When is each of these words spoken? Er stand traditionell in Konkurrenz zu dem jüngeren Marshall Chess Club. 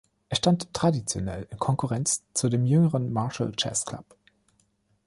Er 0.29 0.35
stand 0.37 0.73
traditionell 0.73 1.45
in 1.51 1.59
Konkurrenz 1.59 2.23
zu 2.33 2.49
dem 2.49 2.65
jüngeren 2.65 3.13
Marshall 3.13 3.51
Chess 3.51 3.85
Club. 3.85 4.15